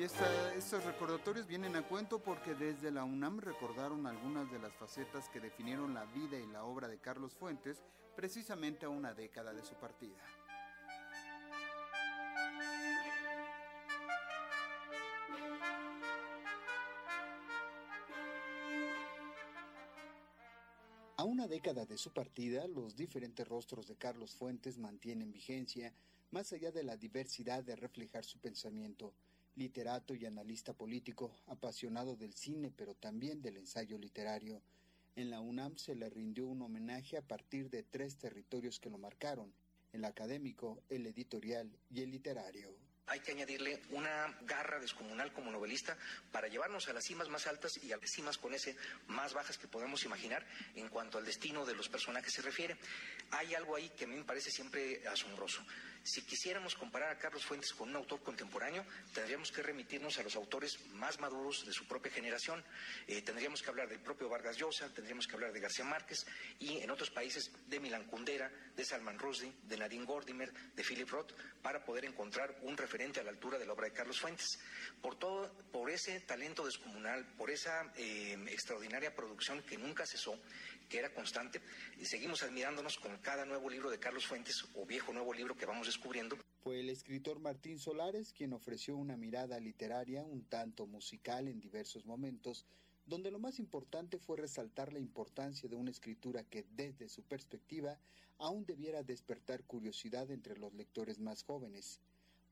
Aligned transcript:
Y 0.00 0.02
estos 0.02 0.82
recordatorios 0.82 1.46
vienen 1.46 1.76
a 1.76 1.82
cuento 1.82 2.20
porque 2.20 2.54
desde 2.54 2.90
la 2.90 3.04
UNAM 3.04 3.38
recordaron 3.38 4.06
algunas 4.06 4.50
de 4.50 4.58
las 4.58 4.72
facetas 4.72 5.28
que 5.28 5.40
definieron 5.40 5.92
la 5.92 6.06
vida 6.06 6.38
y 6.38 6.46
la 6.46 6.64
obra 6.64 6.88
de 6.88 6.96
Carlos 6.96 7.34
Fuentes 7.34 7.82
precisamente 8.16 8.86
a 8.86 8.88
una 8.88 9.12
década 9.12 9.52
de 9.52 9.62
su 9.62 9.74
partida. 9.74 10.16
A 21.18 21.24
una 21.24 21.46
década 21.46 21.84
de 21.84 21.98
su 21.98 22.10
partida, 22.14 22.66
los 22.68 22.96
diferentes 22.96 23.46
rostros 23.46 23.86
de 23.86 23.96
Carlos 23.96 24.34
Fuentes 24.34 24.78
mantienen 24.78 25.30
vigencia, 25.30 25.92
más 26.30 26.54
allá 26.54 26.72
de 26.72 26.84
la 26.84 26.96
diversidad 26.96 27.62
de 27.62 27.76
reflejar 27.76 28.24
su 28.24 28.38
pensamiento. 28.38 29.12
Literato 29.56 30.14
y 30.14 30.26
analista 30.26 30.72
político, 30.72 31.34
apasionado 31.46 32.16
del 32.16 32.34
cine, 32.34 32.72
pero 32.74 32.94
también 32.94 33.42
del 33.42 33.56
ensayo 33.56 33.98
literario. 33.98 34.62
En 35.16 35.30
la 35.30 35.40
UNAM 35.40 35.76
se 35.76 35.94
le 35.94 36.08
rindió 36.08 36.46
un 36.46 36.62
homenaje 36.62 37.16
a 37.16 37.22
partir 37.22 37.68
de 37.68 37.82
tres 37.82 38.16
territorios 38.16 38.78
que 38.78 38.90
lo 38.90 38.98
marcaron, 38.98 39.52
el 39.92 40.04
académico, 40.04 40.82
el 40.88 41.06
editorial 41.06 41.70
y 41.90 42.02
el 42.02 42.10
literario 42.10 42.74
hay 43.10 43.18
que 43.18 43.32
añadirle 43.32 43.82
una 43.90 44.38
garra 44.42 44.78
descomunal 44.78 45.32
como 45.32 45.50
novelista 45.50 45.96
para 46.30 46.46
llevarnos 46.46 46.88
a 46.88 46.92
las 46.92 47.04
cimas 47.04 47.28
más 47.28 47.48
altas 47.48 47.76
y 47.82 47.92
a 47.92 47.96
las 47.96 48.08
cimas 48.08 48.38
con 48.38 48.54
ese 48.54 48.76
más 49.08 49.34
bajas 49.34 49.58
que 49.58 49.66
podemos 49.66 50.04
imaginar 50.04 50.46
en 50.76 50.88
cuanto 50.88 51.18
al 51.18 51.24
destino 51.24 51.66
de 51.66 51.74
los 51.74 51.88
personajes 51.88 52.32
se 52.32 52.40
refiere. 52.40 52.76
Hay 53.32 53.52
algo 53.54 53.74
ahí 53.74 53.90
que 53.90 54.04
a 54.04 54.06
mí 54.06 54.14
me 54.14 54.22
parece 54.22 54.52
siempre 54.52 55.02
asombroso. 55.08 55.60
Si 56.02 56.22
quisiéramos 56.22 56.74
comparar 56.74 57.10
a 57.10 57.18
Carlos 57.18 57.44
Fuentes 57.44 57.74
con 57.74 57.90
un 57.90 57.96
autor 57.96 58.22
contemporáneo, 58.22 58.84
tendríamos 59.12 59.52
que 59.52 59.62
remitirnos 59.62 60.18
a 60.18 60.22
los 60.22 60.34
autores 60.34 60.80
más 60.94 61.20
maduros 61.20 61.66
de 61.66 61.72
su 61.74 61.86
propia 61.86 62.10
generación. 62.10 62.64
Eh, 63.06 63.20
tendríamos 63.20 63.60
que 63.62 63.68
hablar 63.68 63.88
del 63.88 64.00
propio 64.00 64.28
Vargas 64.28 64.56
Llosa, 64.56 64.88
tendríamos 64.94 65.26
que 65.26 65.34
hablar 65.34 65.52
de 65.52 65.60
García 65.60 65.84
Márquez 65.84 66.26
y 66.58 66.78
en 66.78 66.90
otros 66.90 67.10
países 67.10 67.50
de 67.66 67.80
Milan 67.80 68.04
Kundera, 68.04 68.50
de 68.74 68.84
Salman 68.84 69.18
Rushdie, 69.18 69.52
de 69.64 69.76
Nadine 69.76 70.06
Gordimer, 70.06 70.50
de 70.74 70.82
Philip 70.82 71.08
Roth, 71.08 71.32
para 71.60 71.84
poder 71.84 72.06
encontrar 72.06 72.56
un 72.62 72.78
referente 72.78 73.20
a 73.20 73.22
la 73.22 73.30
altura 73.30 73.58
de 73.58 73.66
la 73.66 73.74
obra 73.74 73.86
de 73.86 73.92
Carlos 73.92 74.18
Fuentes. 74.18 74.58
Por 75.02 75.18
todo, 75.18 75.52
por 75.70 75.90
ese 75.90 76.20
talento 76.20 76.64
descomunal, 76.64 77.26
por 77.36 77.50
esa 77.50 77.92
eh, 77.96 78.38
extraordinaria 78.48 79.14
producción 79.14 79.62
que 79.62 79.76
nunca 79.76 80.06
cesó, 80.06 80.40
que 80.88 80.98
era 80.98 81.14
constante, 81.14 81.60
seguimos 82.02 82.42
admirándonos 82.42 82.98
con 82.98 83.16
cada 83.18 83.44
nuevo 83.44 83.70
libro 83.70 83.90
de 83.90 84.00
Carlos 84.00 84.26
Fuentes 84.26 84.64
o 84.74 84.84
viejo 84.84 85.12
nuevo 85.12 85.32
libro 85.32 85.56
que 85.56 85.66
vamos 85.66 85.89
descubriendo. 85.90 86.38
Fue 86.62 86.78
el 86.78 86.88
escritor 86.88 87.40
Martín 87.40 87.80
Solares 87.80 88.32
quien 88.32 88.52
ofreció 88.52 88.96
una 88.96 89.16
mirada 89.16 89.58
literaria 89.58 90.22
un 90.24 90.44
tanto 90.44 90.86
musical 90.86 91.48
en 91.48 91.60
diversos 91.60 92.06
momentos 92.06 92.64
donde 93.06 93.32
lo 93.32 93.40
más 93.40 93.58
importante 93.58 94.18
fue 94.18 94.36
resaltar 94.36 94.92
la 94.92 95.00
importancia 95.00 95.68
de 95.68 95.74
una 95.74 95.90
escritura 95.90 96.44
que 96.44 96.64
desde 96.76 97.08
su 97.08 97.22
perspectiva 97.22 97.98
aún 98.38 98.64
debiera 98.64 99.02
despertar 99.02 99.64
curiosidad 99.64 100.30
entre 100.30 100.56
los 100.56 100.72
lectores 100.74 101.18
más 101.18 101.42
jóvenes. 101.42 101.98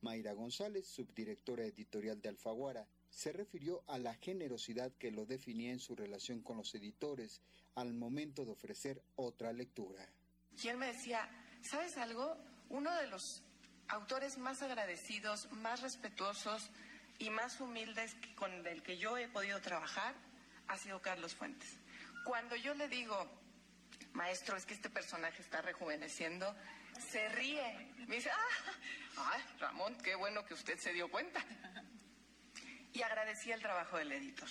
Mayra 0.01 0.33
González, 0.33 0.89
subdirectora 0.89 1.65
editorial 1.65 2.21
de 2.21 2.31
Alfaguara, 2.31 2.89
se 3.09 3.33
refirió 3.33 3.85
a 3.87 3.99
la 3.99 4.15
generosidad 4.15 4.93
que 4.99 5.13
lo 5.13 5.27
definía 5.27 5.71
en 5.71 5.79
su 5.79 5.95
relación 5.95 6.43
con 6.43 6.57
los 6.57 6.75
editores 6.75 7.41
al 7.77 7.95
momento 7.95 8.45
de 8.45 8.51
ofrecer 8.51 9.01
otra 9.15 9.53
lectura. 9.53 10.09
Y 10.61 10.67
él 10.67 10.77
me 10.77 10.89
decía, 10.89 11.29
¿sabes 11.63 11.97
algo? 11.97 12.37
Uno 12.69 12.95
de 12.97 13.07
los 13.07 13.43
autores 13.89 14.39
más 14.39 14.63
agradecidos, 14.63 15.51
más 15.53 15.81
respetuosos 15.81 16.71
y 17.19 17.31
más 17.31 17.61
humildes 17.61 18.17
con 18.37 18.67
el 18.67 18.83
que 18.83 18.99
yo 18.99 19.17
he 19.17 19.29
podido 19.29 19.61
trabajar 19.61 20.15
ha 20.69 20.77
sido 20.77 21.01
Carlos 21.01 21.35
Fuentes. 21.35 21.79
Cuando 22.25 22.55
yo 22.57 22.75
le 22.75 22.89
digo, 22.89 23.17
maestro, 24.13 24.57
es 24.57 24.67
que 24.67 24.75
este 24.75 24.91
personaje 24.91 25.41
está 25.41 25.63
rejuveneciendo, 25.63 26.55
se 27.11 27.29
ríe. 27.31 27.95
Me 28.07 28.17
dice, 28.17 28.31
ah, 28.31 29.39
Ramón, 29.59 29.97
qué 30.03 30.15
bueno 30.15 30.45
que 30.45 30.55
usted 30.55 30.79
se 30.79 30.93
dio 30.93 31.11
cuenta. 31.11 31.45
Y 32.93 33.03
agradecía 33.03 33.55
el 33.55 33.63
trabajo 33.63 33.97
del 33.97 34.13
editor. 34.13 34.49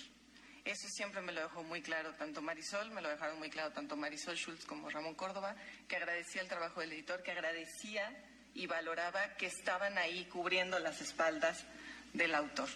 Eso 0.67 0.89
siempre 0.89 1.21
me 1.21 1.31
lo 1.31 1.39
dejó 1.39 1.63
muy 1.63 1.81
claro 1.81 2.13
tanto 2.15 2.41
Marisol, 2.41 2.91
me 2.91 3.01
lo 3.01 3.07
dejaron 3.07 3.39
muy 3.39 3.49
claro 3.49 3.71
tanto 3.71 3.95
Marisol 3.95 4.35
Schultz 4.35 4.65
como 4.65 4.89
Ramón 4.89 5.15
Córdoba, 5.15 5.55
que 5.87 5.95
agradecía 5.95 6.41
el 6.41 6.49
trabajo 6.49 6.81
del 6.81 6.91
editor, 6.91 7.23
que 7.23 7.31
agradecía 7.31 8.13
y 8.53 8.67
valoraba 8.67 9.35
que 9.35 9.45
estaban 9.45 9.97
ahí 9.97 10.25
cubriendo 10.25 10.77
las 10.79 10.99
espaldas 10.99 11.63
del 12.11 12.35
autor. 12.35 12.67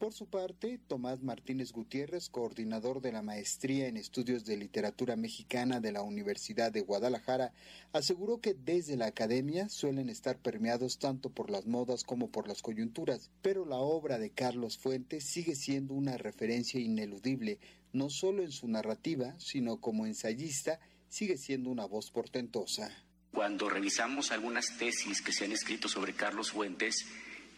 Por 0.00 0.14
su 0.14 0.30
parte, 0.30 0.80
Tomás 0.88 1.22
Martínez 1.22 1.72
Gutiérrez, 1.72 2.30
coordinador 2.30 3.02
de 3.02 3.12
la 3.12 3.20
Maestría 3.20 3.86
en 3.86 3.98
Estudios 3.98 4.46
de 4.46 4.56
Literatura 4.56 5.14
Mexicana 5.14 5.78
de 5.78 5.92
la 5.92 6.00
Universidad 6.00 6.72
de 6.72 6.80
Guadalajara, 6.80 7.52
aseguró 7.92 8.40
que 8.40 8.54
desde 8.54 8.96
la 8.96 9.08
academia 9.08 9.68
suelen 9.68 10.08
estar 10.08 10.38
permeados 10.38 10.98
tanto 10.98 11.28
por 11.28 11.50
las 11.50 11.66
modas 11.66 12.02
como 12.02 12.30
por 12.30 12.48
las 12.48 12.62
coyunturas, 12.62 13.30
pero 13.42 13.66
la 13.66 13.76
obra 13.76 14.18
de 14.18 14.30
Carlos 14.30 14.78
Fuentes 14.78 15.24
sigue 15.30 15.54
siendo 15.54 15.92
una 15.92 16.16
referencia 16.16 16.80
ineludible, 16.80 17.58
no 17.92 18.08
solo 18.08 18.42
en 18.42 18.52
su 18.52 18.68
narrativa, 18.68 19.38
sino 19.38 19.82
como 19.82 20.06
ensayista, 20.06 20.80
sigue 21.10 21.36
siendo 21.36 21.68
una 21.68 21.84
voz 21.84 22.10
portentosa. 22.10 22.90
Cuando 23.32 23.68
revisamos 23.68 24.32
algunas 24.32 24.78
tesis 24.78 25.20
que 25.20 25.32
se 25.32 25.44
han 25.44 25.52
escrito 25.52 25.88
sobre 25.88 26.14
Carlos 26.14 26.52
Fuentes, 26.52 27.04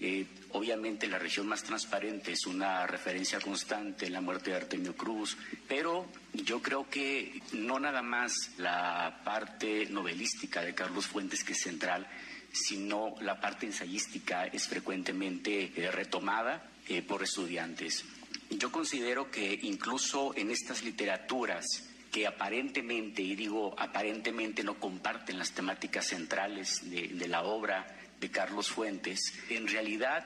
eh, 0.04 0.26
obviamente 0.50 1.06
la 1.06 1.20
región 1.20 1.46
más 1.46 1.62
transparente 1.62 2.32
es 2.32 2.46
una 2.46 2.88
referencia 2.88 3.38
constante, 3.38 4.10
la 4.10 4.20
muerte 4.20 4.50
de 4.50 4.56
Artemio 4.56 4.96
Cruz, 4.96 5.36
pero 5.68 6.08
yo 6.32 6.60
creo 6.60 6.90
que 6.90 7.40
no 7.52 7.78
nada 7.78 8.02
más 8.02 8.50
la 8.58 9.20
parte 9.24 9.86
novelística 9.86 10.62
de 10.62 10.74
Carlos 10.74 11.06
Fuentes 11.06 11.44
que 11.44 11.52
es 11.52 11.62
central, 11.62 12.08
sino 12.50 13.14
la 13.20 13.40
parte 13.40 13.66
ensayística 13.66 14.46
es 14.46 14.66
frecuentemente 14.66 15.72
eh, 15.76 15.92
retomada 15.92 16.68
eh, 16.88 17.02
por 17.02 17.22
estudiantes. 17.22 18.04
Yo 18.50 18.72
considero 18.72 19.30
que 19.30 19.56
incluso 19.62 20.34
en 20.36 20.50
estas 20.50 20.82
literaturas 20.82 21.64
que 22.10 22.26
aparentemente, 22.26 23.22
y 23.22 23.36
digo 23.36 23.74
aparentemente, 23.78 24.64
no 24.64 24.74
comparten 24.74 25.38
las 25.38 25.52
temáticas 25.52 26.08
centrales 26.08 26.90
de 26.90 27.26
la 27.28 27.44
obra, 27.44 27.86
de 28.22 28.30
Carlos 28.30 28.70
Fuentes, 28.70 29.34
en 29.50 29.66
realidad 29.66 30.24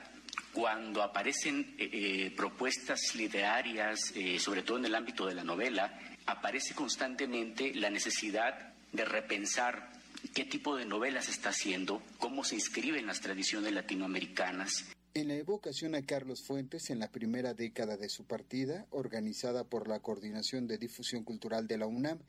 cuando 0.53 1.01
aparecen 1.01 1.75
eh, 1.79 1.89
eh, 1.91 2.33
propuestas 2.35 3.15
literarias, 3.15 4.13
eh, 4.15 4.39
sobre 4.39 4.61
todo 4.61 4.77
en 4.77 4.85
el 4.85 4.93
ámbito 4.93 5.25
de 5.25 5.33
la 5.33 5.43
novela, 5.43 5.99
aparece 6.27 6.75
constantemente 6.75 7.73
la 7.73 7.89
necesidad 7.89 8.73
de 8.91 9.03
repensar 9.03 9.91
qué 10.33 10.45
tipo 10.45 10.75
de 10.75 10.85
novelas 10.85 11.27
está 11.27 11.49
haciendo, 11.49 12.03
cómo 12.19 12.43
se 12.43 12.55
inscribe 12.55 12.99
en 12.99 13.07
las 13.07 13.19
tradiciones 13.19 13.73
latinoamericanas. 13.73 14.85
En 15.15 15.29
la 15.29 15.33
evocación 15.33 15.95
a 15.95 16.05
Carlos 16.05 16.43
Fuentes 16.45 16.91
en 16.91 16.99
la 16.99 17.11
primera 17.11 17.55
década 17.55 17.97
de 17.97 18.09
su 18.09 18.25
partida, 18.25 18.85
organizada 18.91 19.63
por 19.63 19.87
la 19.87 20.01
Coordinación 20.01 20.67
de 20.67 20.77
Difusión 20.77 21.23
Cultural 21.23 21.67
de 21.67 21.79
la 21.79 21.87
UNAM, 21.87 22.19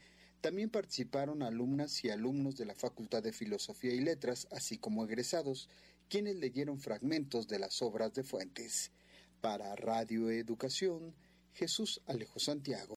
también 0.40 0.70
participaron 0.70 1.42
alumnas 1.42 2.04
y 2.04 2.10
alumnos 2.10 2.56
de 2.56 2.64
la 2.64 2.74
Facultad 2.74 3.22
de 3.22 3.32
Filosofía 3.32 3.92
y 3.92 4.00
Letras, 4.00 4.46
así 4.50 4.78
como 4.78 5.04
egresados, 5.04 5.68
quienes 6.08 6.36
leyeron 6.36 6.80
fragmentos 6.80 7.48
de 7.48 7.58
las 7.58 7.82
obras 7.82 8.14
de 8.14 8.22
Fuentes. 8.22 8.92
Para 9.40 9.74
Radio 9.74 10.30
Educación, 10.30 11.14
Jesús 11.54 12.00
Alejo 12.06 12.38
Santiago. 12.38 12.86